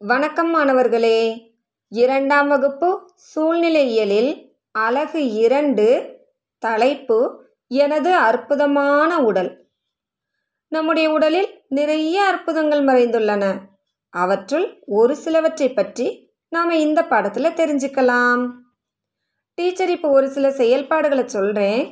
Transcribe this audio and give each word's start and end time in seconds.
வணக்கம் 0.00 0.50
மாணவர்களே. 0.50 1.18
இரண்டாம் 1.92 2.48
வகுப்பு 2.48 2.88
சூழ்நிலையியலில் 3.28 4.28
அலகு 4.74 5.20
இரண்டு 5.34 5.86
தலைப்பு 6.62 7.16
எனது 7.70 8.14
அற்புதமான 8.14 9.18
உடல். 9.20 9.50
நம்முடைய 10.68 11.10
உடலில் 11.10 11.48
நிறைய 11.68 12.24
அற்புதங்கள் 12.24 12.82
மறைந்துள்ளன. 12.84 13.44
அவற்றுள் 14.14 14.66
ஒரு 14.84 15.16
சிலவற்றை 15.16 15.68
பற்றி 15.72 16.06
நாம் 16.48 16.70
இந்த 16.70 17.02
பாடத்தில் 17.04 17.56
தெரிஞ்சுக்கலாம். 17.56 18.42
டீச்சர் 19.54 19.90
இப்போ 19.90 20.08
ஒரு 20.08 20.28
சில 20.28 20.50
செயல்பாடுகளை 20.50 21.26
சொல்கிறேன் 21.26 21.82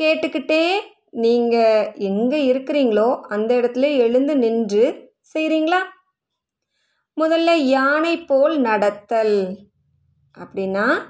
கேட்டுக்கிட்டே 0.00 0.64
நீங்கள் 1.10 1.90
எங்கே 2.10 2.52
இருக்கிறீங்களோ 2.52 3.20
அந்த 3.28 3.54
இடத்துல 3.54 3.96
எழுந்து 3.96 4.36
நின்று 4.36 4.86
செய்கிறீங்களா 5.34 5.82
முதல்ல 7.20 7.54
யானை 7.54 8.24
போல் 8.24 8.58
நடத்தல். 8.58 9.58
அப்படின்னா 10.38 11.02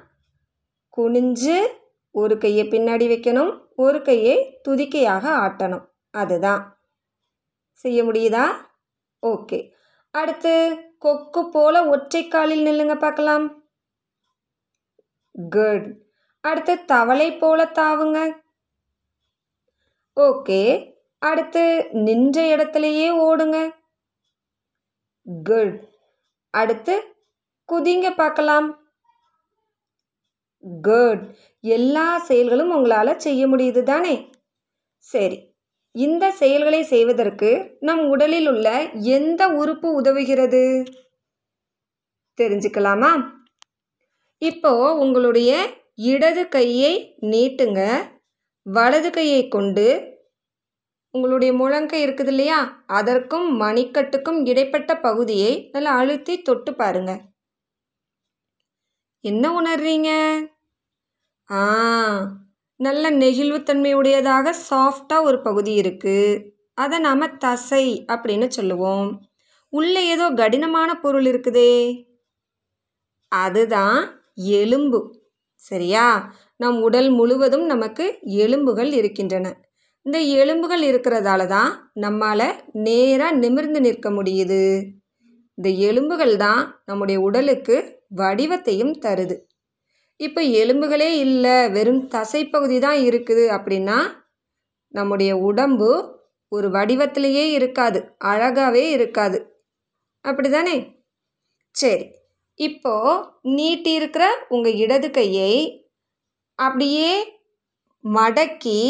குனிஞ்சு 0.96 1.66
ஒரு 2.10 2.38
கையை 2.38 2.68
பின்னாடி 2.68 3.08
வைக்கணும் 3.08 3.60
ஒரு 3.76 4.02
கையை 4.02 4.60
துதிக்கையாக 4.62 5.30
ஆட்டணும். 5.30 5.86
அதுதான். 6.10 6.78
செய்ய 7.72 8.04
முடியுதா? 8.04 8.44
ஓகே. 9.26 9.70
அடுத்து 10.10 10.78
கொக்கு 10.98 11.48
போல 11.48 11.88
ஒற்றை 11.88 12.28
காலில் 12.28 12.66
நில்லுங்க 12.66 12.98
பார்க்கலாம். 12.98 13.64
குட். 15.50 16.02
அடுத்து 16.40 16.84
தவளை 16.84 17.36
போல 17.36 17.64
தாவுங்க. 17.64 18.32
ஓகே. 20.20 20.92
அடுத்து 21.18 21.88
நின்ற 21.92 22.56
இடத்துலையே 22.56 23.10
ஓடுங்க. 23.10 23.70
குட். 25.44 25.92
அடுத்து 26.60 26.94
குதிங்க 27.68 28.06
பார்க்கலாம். 28.20 28.68
குட் 30.88 31.22
எல்லா 31.64 32.06
செயல்களும் 32.28 32.72
உங்களால் 32.76 33.22
செய்ய 33.26 33.42
முடியுது 33.52 33.82
தானே? 33.82 34.14
சரி 35.04 35.38
இந்த 35.94 36.24
செயல்களை 36.40 36.80
செய்வதற்கு 36.92 37.50
நம் 37.80 38.04
உடலில் 38.12 38.48
உள்ள 38.52 38.68
எந்த 39.16 39.42
உறுப்பு 39.60 39.88
உதவுகிறது? 40.00 40.62
தெரிஞ்சுக்கலாமா? 42.38 43.12
இப்போ 44.42 44.72
உங்களுடைய 45.02 45.50
இடது 46.12 46.42
கையை 46.48 46.94
நீட்டுங்க 47.32 47.80
வலது 48.66 49.10
கையை 49.10 49.42
கொண்டு 49.48 49.86
உங்களுடைய 51.14 51.52
முழங்கை 51.52 52.06
இருக்குது 52.06 52.26
இல்லையா? 52.26 52.84
அதற்கும் 52.86 53.60
மணிக்கட்டுக்கும் 53.60 54.48
இடைப்பட்ட 54.48 55.00
பகுதியை 55.00 55.68
நல்லா 55.72 55.92
அழுத்தி 55.96 56.42
தொட்டு 56.42 56.74
பாருங்க. 56.74 57.12
என்ன 59.24 59.44
உணர்றீங்க? 59.60 60.10
ஆ 61.50 61.62
நல்ல 62.80 63.10
நெகிழ்வுத்தன்மையுடையதாக 63.10 64.52
சாஃப்டாக 64.70 65.22
ஒரு 65.22 65.40
பகுதி 65.42 65.80
இருக்குது 65.80 66.44
அதை 66.74 66.98
நாம் 66.98 67.38
தசை 67.38 68.04
அப்படின்னு 68.08 68.48
சொல்லுவோம். 68.48 69.08
உள்ளே 69.72 70.06
ஏதோ 70.06 70.30
கடினமான 70.30 71.00
பொருள் 71.00 71.24
இருக்குதே. 71.24 71.72
அதுதான் 73.32 74.00
எலும்பு. 74.34 75.00
சரியா? 75.54 76.34
நம் 76.56 76.80
உடல் 76.82 77.10
முழுவதும் 77.10 77.66
நமக்கு 77.66 78.18
எலும்புகள் 78.22 78.92
இருக்கின்றன. 78.92 79.46
இந்த 80.06 80.18
எலும்புகள் 80.40 80.82
இருக்கிறதால 80.82 81.42
தான் 81.46 81.70
நம்மால் 81.94 82.48
நேராக 82.86 83.38
நிமிர்ந்து 83.38 83.80
நிற்க 83.80 84.08
முடியுது. 84.10 84.62
இந்த 85.58 85.68
எலும்புகள் 85.88 86.34
தான் 86.36 86.62
நம்முடைய 86.84 87.18
உடலுக்கு 87.20 87.76
வடிவத்தையும் 88.16 88.94
தருது. 89.04 89.36
இப்போ 90.20 90.40
எலும்புகளே 90.62 91.10
இல்லை 91.24 91.56
வெறும் 91.68 92.02
தசைப்பகுதி 92.08 92.78
தான் 92.78 92.98
இருக்குது 93.08 93.44
அப்படின்னா 93.56 93.98
நம்முடைய 94.94 95.32
உடம்பு 95.48 95.88
ஒரு 96.52 96.68
வடிவத்திலேயே 96.70 97.44
இருக்காது 97.50 98.00
அழகாகவே 98.24 98.84
இருக்காது. 98.96 99.38
அப்படி 100.24 100.48
தானே 100.48 100.76
சரி 101.74 102.04
இப்போது 102.60 103.22
நீட்டி 103.56 103.92
இருக்கிற 103.92 104.24
உங்கள் 104.48 104.78
இடது 104.84 105.08
கையை 105.10 105.54
அப்படியே 106.58 107.10
மடக்கி 108.04 108.80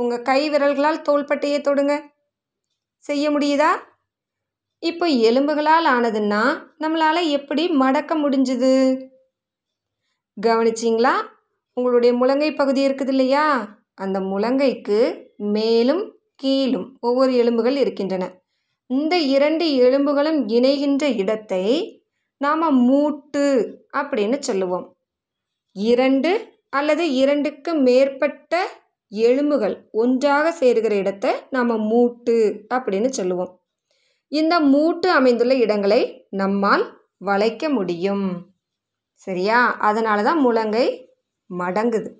உங்கள் 0.00 0.22
கை 0.22 0.50
விரல்களால் 0.50 1.02
தோள்பட்டையை 1.02 1.60
தொடுங்க. 1.60 1.94
செய்ய 3.04 3.30
முடியுதா? 3.30 3.70
இப்போ 4.78 5.06
எலும்புகளால் 5.06 5.86
ஆனதுன்னா 5.86 6.42
நம்மளால் 6.78 7.28
எப்படி 7.28 7.68
மடக்க 7.68 8.16
முடிஞ்சுது? 8.18 8.72
கவனிச்சிங்களா? 10.46 11.14
உங்களுடைய 11.72 12.12
முழங்கை 12.14 12.50
பகுதி 12.54 12.88
இருக்குது 12.88 13.08
இல்லையா? 13.08 13.46
அந்த 13.94 14.20
முழங்கைக்கு 14.20 14.98
மேலும் 15.36 16.02
கீழும் 16.34 16.88
ஒவ்வொரு 17.00 17.32
எலும்புகள் 17.34 17.76
இருக்கின்றன. 17.76 18.24
இந்த 18.86 19.14
இரண்டு 19.36 19.66
எலும்புகளும் 19.76 20.48
இணைகின்ற 20.48 21.04
இடத்தை 21.16 21.64
நாம் 22.36 22.76
மூட்டு 22.84 23.44
அப்படின்னு 23.96 24.38
சொல்லுவோம். 24.38 24.86
இரண்டு 25.72 26.32
அல்லது 26.70 27.04
இரண்டுக்கு 27.12 27.74
மேற்பட்ட 27.74 28.54
எலும்புகள் 29.10 29.88
ஒன்றாக 29.92 30.54
சேருகிற 30.60 30.92
இடத்தை 30.92 31.34
நாம் 31.50 31.80
மூட்டு 31.80 32.64
அப்படின்னு 32.74 33.06
சொல்லுவோம். 33.06 33.60
இந்த 34.28 34.60
மூட்டு 34.60 35.10
அமைந்துள்ள 35.10 35.54
இடங்களை 35.54 36.26
நம்மால் 36.30 37.00
வளைக்க 37.18 37.68
முடியும். 37.68 38.46
சரியா? 39.12 39.76
அதனால 39.76 40.22
தான் 40.22 40.38
முழங்கை 40.38 41.08
மடங்குது. 41.58 42.10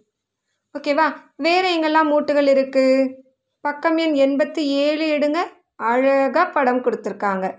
ஓகேவா? 0.79 1.17
வேறு 1.37 1.69
எங்கெல்லாம் 1.69 2.11
மூட்டுகள் 2.11 2.49
இருக்குது 2.49 3.15
பக்கம் 3.61 3.97
எண் 3.97 4.15
எண்பத்தி 4.15 4.59
ஏழு 4.59 5.07
எடுங்க. 5.07 5.37
அழகாக 5.77 6.51
படம் 6.51 6.85
கொடுத்துருக்காங்க. 6.85 7.55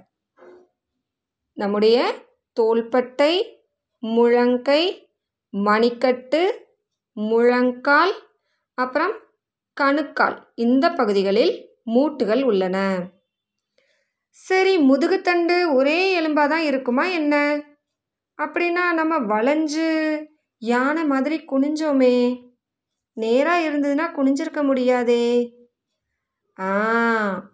நம்முடைய 1.54 2.14
தோள்பட்டை 2.54 3.64
முழங்கை 4.00 5.10
மணிக்கட்டு 5.58 6.52
முழங்கால் 7.14 8.14
அப்புறம் 8.74 9.14
கணுக்கால். 9.82 10.52
இந்த 10.56 10.90
பகுதிகளில் 10.90 11.70
மூட்டுகள் 11.86 12.44
உள்ளன. 12.44 13.00
சரி 14.30 14.78
முதுகுத்தண்டு 14.78 15.74
ஒரே 15.74 16.22
எலும்பாக 16.22 16.48
தான் 16.48 16.62
இருக்குமா 16.62 17.06
என்ன? 17.06 17.64
அப்படின்னா 18.38 18.94
நம்ம 18.94 19.20
வளைஞ்சு 19.20 20.24
யானை 20.58 21.06
மாதிரி 21.06 21.46
குனிஞ்சோமே. 21.52 22.40
நேராக 23.14 23.70
இருந்ததுன்னா 23.70 24.06
குனிஞ்சிருக்க 24.18 24.64
முடியாதே. 24.64 25.54
ஆ 26.60 26.72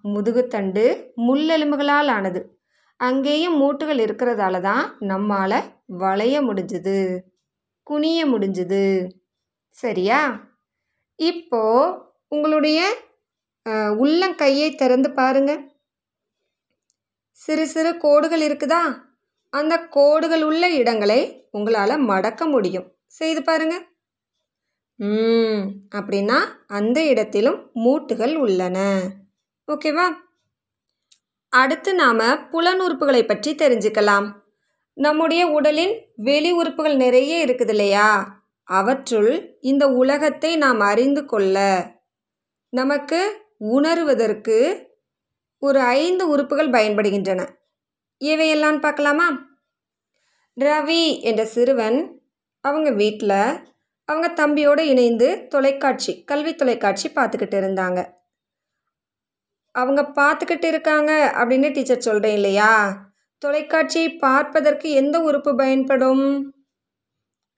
முதுகுத்தண்டு 0.03 1.13
முள்ளெலும்புகளால் 1.27 2.07
ஆனது. 2.07 2.59
அங்கேயும் 2.97 3.61
மூட்டுகள் 3.61 4.03
இருக்கிறதால 4.05 4.61
தான் 4.61 4.95
நம்மால் 4.99 5.63
வளைய 5.85 6.41
முடிஞ்சுது 6.41 7.19
குனிய 7.83 8.25
முடிஞ்சுது. 8.25 9.09
சரியா? 9.69 10.46
இப்போது 11.19 11.99
உங்களுடைய 12.27 12.79
உள்ளங்கையை 14.03 14.75
திறந்து 14.75 15.11
பாருங்க. 15.11 15.51
சிறு 17.31 17.67
சிறு 17.67 17.97
கோடுகள் 17.97 18.41
இருக்குதா? 18.41 18.81
அந்த 19.53 19.75
கோடுகள் 19.87 20.43
உள்ள 20.43 20.69
இடங்களை 20.69 21.19
உங்களால் 21.51 22.03
மடக்க 22.11 22.45
முடியும். 22.45 22.87
செய்து 23.05 23.43
பாருங்க. 23.43 23.75
ம் 24.99 25.63
அப்படின்னா 25.95 26.37
அந்த 26.67 26.99
இடத்திலும் 27.03 27.59
மூட்டுகள் 27.83 28.33
உள்ளன. 28.35 28.77
ஓகேவா? 29.67 30.05
அடுத்து 31.53 31.91
நாம் 31.95 32.23
புலனுறுப்புகளை 32.51 33.21
பற்றி 33.27 33.51
தெரிஞ்சுக்கலாம். 33.55 34.27
நம்முடைய 34.97 35.47
உடலின் 35.47 35.95
வெளி 36.15 36.51
உறுப்புகள் 36.51 36.95
நிறைய 36.95 37.45
இருக்குது 37.45 37.69
இல்லையா? 37.69 38.09
அவற்றுள் 38.69 39.57
இந்த 39.61 39.87
உலகத்தை 39.87 40.57
நாம் 40.57 40.79
அறிந்து 40.79 41.25
கொள்ள 41.25 41.57
நமக்கு 42.73 43.19
உணருவதற்கு 43.59 44.57
ஒரு 45.61 45.79
ஐந்து 45.79 46.27
உறுப்புகள் 46.27 46.69
பயன்படுகின்றன. 46.69 47.41
இவையெல்லாம் 48.17 48.79
பார்க்கலாமா? 48.79 49.27
ரவி 50.57 51.21
என்ற 51.21 51.45
சிறுவன் 51.45 51.97
அவங்க 52.61 52.89
வீட்டில் 52.91 53.39
அவங்க 54.09 54.27
தம்பியோடு 54.37 54.79
இணைந்து 54.79 55.47
தொலைக்காட்சி 55.47 56.23
கல்வி 56.23 56.55
தொலைக்காட்சி 56.55 57.09
பார்த்துக்கிட்டு 57.09 57.57
இருந்தாங்க. 57.61 57.99
அவங்க 59.71 60.01
பார்த்துக்கிட்டு 60.15 60.65
இருக்காங்க 60.65 61.31
அப்படின்னு 61.35 61.71
டீச்சர் 61.71 61.99
சொல்கிறேன் 61.99 62.33
இல்லையா? 62.33 62.71
தொலைக்காட்சியை 63.37 64.09
பார்ப்பதற்கு 64.17 64.91
எந்த 64.91 65.19
உறுப்பு 65.19 65.55
பயன்படும்? 65.55 66.25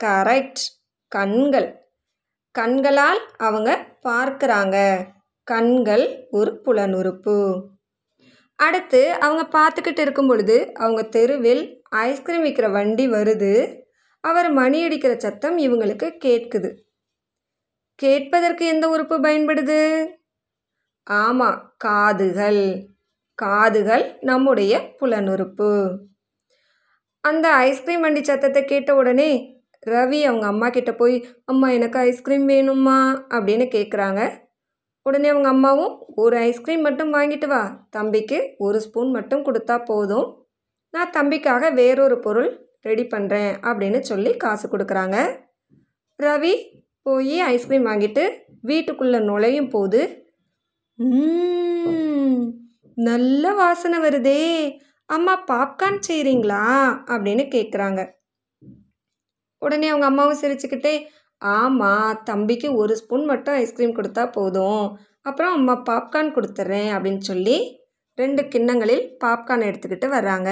கரெக்ட். 0.04 0.64
கண்கள். 1.10 1.92
கண்களால் 2.52 3.20
அவங்க 3.38 3.86
பார்க்குறாங்க. 4.04 5.06
கண்கள் 5.44 6.28
ஒரு 6.32 6.62
புலனுறுப்பு. 6.66 7.66
அடுத்து 8.56 9.14
அவங்க 9.14 9.44
பார்த்துக்கிட்டு 9.60 10.00
இருக்கும் 10.00 10.28
பொழுது 10.28 10.74
அவங்க 10.74 11.02
தெருவில் 11.02 11.82
ஐஸ்கிரீம் 11.84 12.44
விற்கிற 12.44 12.72
வண்டி 12.72 13.10
வருது. 13.10 13.82
அவர் 14.22 14.52
மணி 14.52 14.84
அடிக்கிற 14.84 15.16
சத்தம் 15.18 15.58
இவங்களுக்கு 15.58 16.18
கேட்குது. 16.26 16.76
கேட்பதற்கு 17.96 18.66
எந்த 18.66 18.90
உறுப்பு 18.90 19.20
பயன்படுது? 19.20 20.08
ஆமாம் 21.04 21.74
காதுகள். 21.78 22.88
காதுகள் 23.36 24.18
நம்முடைய 24.22 24.96
புலனுறுப்பு. 25.02 25.98
அந்த 27.22 27.54
ஐஸ்கிரீம் 27.54 28.02
வண்டி 28.02 28.24
சத்தத்தை 28.24 28.66
கேட்ட 28.66 28.96
உடனே 28.96 29.59
ரவி 29.88 30.20
அவங்க 30.24 30.46
அம்மா 30.46 30.70
கிட்ட 30.70 30.92
போய் 30.94 31.16
அம்மா 31.46 31.70
எனக்கு 31.70 32.00
ஐஸ்கிரீம் 32.00 32.48
வேணுமா 32.50 32.98
அப்படின்னு 33.36 33.66
கேட்குறாங்க 33.76 34.22
உடனே 35.06 35.28
அவங்க 35.30 35.50
அம்மாவும் 35.50 35.94
ஒரு 36.16 36.36
ஐஸ்கிரீம் 36.38 36.82
மட்டும் 36.82 37.14
வாங்கிட்டு 37.14 37.48
வா. 37.48 37.62
தம்பிக்கு 37.90 38.38
ஒரு 38.58 38.78
ஸ்பூன் 38.82 39.12
மட்டும் 39.12 39.46
கொடுத்தா 39.46 39.76
போதும். 39.86 40.28
நான் 40.94 41.14
தம்பிக்காக 41.18 41.74
வேறொரு 41.74 42.18
பொருள் 42.20 42.50
ரெடி 42.82 43.06
பண்ணுறேன் 43.14 43.52
அப்படின்னு 43.70 44.00
சொல்லி 44.00 44.32
காசு 44.38 44.66
கொடுக்குறாங்க. 44.68 45.18
ரவி 46.20 46.54
போய் 47.02 47.40
ஐஸ்கிரீம் 47.54 47.86
வாங்கிட்டு 47.86 48.24
வீட்டுக்குள்ளே 48.62 49.20
நுழையும் 49.20 49.70
போது 49.70 50.02
நல்ல 52.98 53.54
வாசனை 53.54 53.98
வருதே. 54.00 54.42
அம்மா 55.10 55.34
பாப்கார்ன் 55.52 56.00
செய்கிறீங்களா 56.08 56.64
அப்படின்னு 57.14 57.44
கேட்குறாங்க 57.56 58.02
உடனே 59.60 59.88
அவங்க 59.88 60.06
அம்மாவும் 60.06 60.42
சிரிச்சுக்கிட்டே 60.42 60.94
ஆமாம் 61.42 62.20
தம்பிக்கு 62.24 62.76
ஒரு 62.76 62.94
ஸ்பூன் 62.96 63.26
மட்டும் 63.26 63.56
ஐஸ்கிரீம் 63.56 63.98
கொடுத்தா 63.98 64.24
போதும். 64.32 64.86
அப்புறம் 65.22 65.54
அம்மா 65.54 65.74
பாப்கார்ன் 65.90 66.36
கொடுத்துட்றேன் 66.36 66.90
அப்படின்னு 66.96 67.24
சொல்லி 67.30 67.58
ரெண்டு 68.18 68.42
கிண்ணங்களில் 68.48 69.04
பாப்கார்ன் 69.24 69.68
எடுத்துக்கிட்டு 69.70 70.08
வர்றாங்க. 70.16 70.50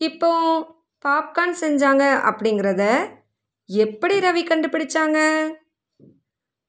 இப்போ 0.00 0.30
பாப்கார்ன் 1.04 1.54
செஞ்சாங்க 1.60 2.04
அப்படிங்கிறத 2.28 2.82
எப்படி 3.68 4.14
ரவி 4.18 4.42
கண்டுபிடிச்சாங்க? 4.48 5.18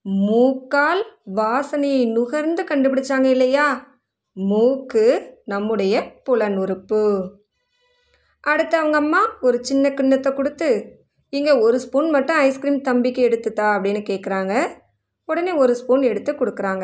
மூக்கால் 0.06 1.04
வாசனையை 1.36 2.01
நுகர்ந்து 2.12 2.63
கண்டுபிடிச்சாங்க 2.63 3.25
இல்லையா? 3.25 3.68
மூக்கு 4.38 5.06
நம்முடைய 5.45 5.95
புலன் 6.24 6.57
உறுப்பு 6.57 7.01
அடுத்து 8.45 8.77
அவங்க 8.77 8.97
அம்மா 8.97 9.21
ஒரு 9.42 9.57
சின்ன 9.63 9.89
கிண்ணத்தை 9.89 10.33
கொடுத்து 10.33 10.69
இங்கே 11.33 11.51
ஒரு 11.59 11.77
ஸ்பூன் 11.80 12.09
மட்டும் 12.09 12.38
ஐஸ்கிரீம் 12.38 12.81
தம்பிக்கு 12.81 13.21
எடுத்துத்தா 13.30 13.65
அப்படின்னு 13.75 14.01
கேட்குறாங்க 14.09 14.53
உடனே 15.30 15.53
ஒரு 15.53 15.74
ஸ்பூன் 15.75 16.01
எடுத்து 16.01 16.31
கொடுக்குறாங்க. 16.31 16.83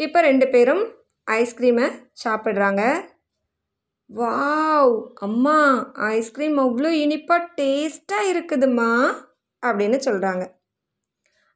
இப்போ 0.00 0.20
ரெண்டு 0.20 0.48
பேரும் 0.48 0.82
ஐஸ்கிரீமை 1.26 1.86
சாப்பிட்றாங்க. 2.24 2.82
வாவ்! 4.10 4.94
அம்மா 5.20 5.58
ஐஸ்கிரீம் 5.94 6.56
அவ்வளோ 6.58 6.90
இனிப்பாக 6.94 7.48
டேஸ்ட்டாக 7.56 8.30
இருக்குதும்மா 8.32 8.90
அப்படின்னு 9.62 9.98
சொல்கிறாங்க 10.04 10.44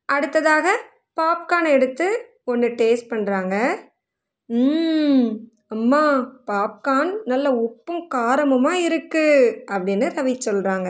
அடுத்ததாக 0.08 0.68
பாப்கார்ன் 1.16 1.68
எடுத்து 1.70 2.06
ஒன்று 2.44 2.68
டேஸ்ட் 2.68 3.10
பண்ணுறாங்க 3.10 3.54
ம் 4.50 5.28
அம்மா 5.70 6.04
பாப்கார்ன் 6.46 7.12
நல்ல 7.24 7.46
உப்பும் 7.50 8.04
காரமுமா 8.14 8.72
இருக்குது 8.86 9.52
அப்படின்னு 9.70 10.06
ரவி 10.18 10.34
சொல்கிறாங்க 10.46 10.88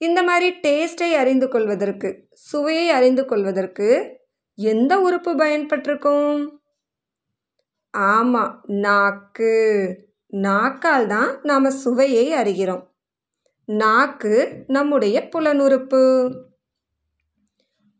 இந்த 0.00 0.22
மாதிரி 0.22 0.48
டேஸ்ட்டை 0.60 1.10
அறிந்து 1.12 1.48
கொள்வதற்கு 1.48 2.08
சுவையை 2.32 2.90
அறிந்து 2.90 3.24
கொள்வதற்கு 3.24 3.88
எந்த 4.58 4.92
உறுப்பு 5.00 5.34
பயன்பட்டிருக்கும்? 5.36 6.46
ஆமாம் 7.90 8.62
நாக்கு. 8.66 9.54
நாக்கால் 10.26 11.06
தான் 11.06 11.30
நாம் 11.42 11.70
சுவையை 11.70 12.26
அறிகிறோம். 12.32 12.84
நாக்கு 13.68 14.64
நம்முடைய 14.66 15.16
புலனுறுப்பு. 15.28 16.02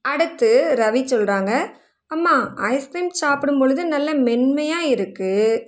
அடுத்து 0.04 0.50
ரவி 0.78 1.02
சொல்கிறாங்க 1.04 1.52
அம்மா 2.10 2.34
ஐஸ்கிரீம் 2.72 3.10
சாப்பிடும் 3.20 3.60
பொழுது 3.60 3.82
நல்ல 3.94 4.08
மென்மையாக 4.26 4.90
இருக்குது 4.94 5.64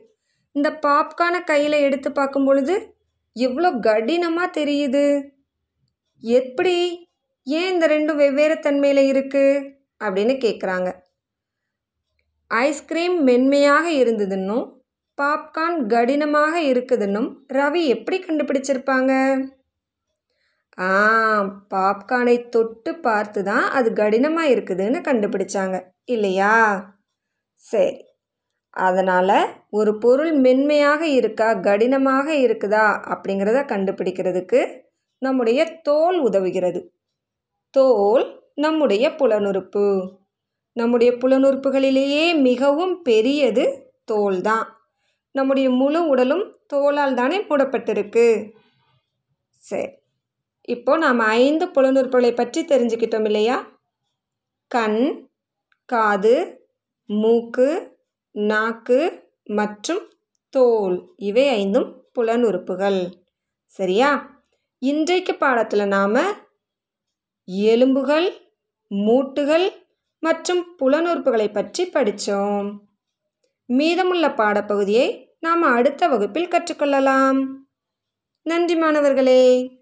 இந்த 0.57 0.69
பாப்கார்னை 0.85 1.41
கையில் 1.51 1.77
எடுத்து 1.87 2.09
பார்க்கும் 2.13 2.47
பொழுது 2.49 2.75
எவ்வளோ 3.37 3.71
கடினமாக 3.87 4.55
தெரியுது. 4.59 5.05
எப்படி? 6.23 6.77
ஏன் 7.47 7.69
இந்த 7.73 7.87
ரெண்டும் 7.95 8.21
வெவ்வேறு 8.23 8.57
தன்மையில் 8.61 9.03
இருக்குது 9.13 9.61
அப்படின்னு 10.05 10.35
கேட்குறாங்க 10.45 10.89
ஐஸ்கிரீம் 12.51 13.17
மென்மையாக 13.29 13.87
இருந்ததுன்னும் 13.93 14.65
பாப்கார்ன் 15.19 15.79
கடினமாக 15.93 16.55
இருக்குதுன்னும் 16.73 17.29
ரவி 17.59 17.83
எப்படி 17.95 18.19
கண்டுபிடிச்சிருப்பாங்க? 18.27 19.13
ஆ 20.79 20.91
பாப்கார்னை 21.75 22.37
தொட்டு 22.55 22.91
பார்த்து 23.07 23.41
தான் 23.51 23.65
அது 23.79 23.89
கடினமாக 24.01 24.53
இருக்குதுன்னு 24.55 25.01
கண்டுபிடிச்சாங்க. 25.09 25.77
இல்லையா? 26.09 26.55
சரி. 27.63 27.97
அதனால் 28.77 29.37
ஒரு 29.71 29.99
பொருள் 29.99 30.33
மென்மையாக 30.33 31.03
இருக்கா 31.07 31.55
கடினமாக 31.55 32.35
இருக்குதா 32.35 32.87
அப்படிங்கிறத 33.13 33.59
கண்டுபிடிக்கிறதுக்கு 33.73 34.61
நம்முடைய 35.23 35.61
தோல் 35.83 36.19
உதவுகிறது. 36.25 36.81
தோல் 37.75 38.25
நம்முடைய 38.55 39.15
புலனுறுப்பு. 39.15 39.87
நம்முடைய 40.77 41.13
புலனுறுப்புகளிலேயே 41.13 42.41
மிகவும் 42.41 43.03
பெரியது 43.03 43.65
தோல் 44.05 44.41
தான் 44.41 44.67
நம்முடைய 45.35 45.71
முழு 45.71 46.01
உடலும் 46.09 46.45
தோலால் 46.67 47.15
தானே 47.15 47.39
மூடப்பட்டிருக்கு. 47.41 48.27
சரி. 49.65 49.89
இப்போ 50.69 50.93
நாம் 50.97 51.19
ஐந்து 51.19 51.67
புலனுறுப்புகளை 51.67 52.33
பற்றி 52.35 52.61
தெரிஞ்சுக்கிட்டோம் 52.65 53.25
இல்லையா? 53.25 53.57
கண் 54.71 55.01
காது 55.89 56.35
மூக்கு 57.07 57.99
நாக்கு 58.31 59.29
மற்றும் 59.45 60.13
தோல். 60.51 61.13
இவை 61.17 61.49
ஐந்தும் 61.49 62.05
புலனுறுப்புகள். 62.15 63.13
சரியா? 63.67 64.43
இன்றைக்கு 64.79 65.35
பாடத்தில் 65.35 65.87
நாம் 65.87 66.15
எலும்புகள் 67.45 68.33
மூட்டுகள் 68.91 69.73
மற்றும் 70.21 70.67
புலனுறுப்புகளை 70.79 71.53
பற்றி 71.53 71.87
படித்தோம் 71.87 72.83
மீதமுள்ள 73.67 74.29
பாடப்பகுதியை 74.29 75.25
நாம் 75.41 75.63
அடுத்த 75.63 76.09
வகுப்பில் 76.09 76.49
கற்றுக்கொள்ளலாம். 76.49 77.47
நன்றி 78.43 78.77
மாணவர்களே. 78.77 79.78